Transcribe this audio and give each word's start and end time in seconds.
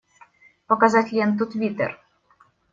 Показать 0.65 1.11
ленту 1.11 1.45
Твиттер! 1.45 2.01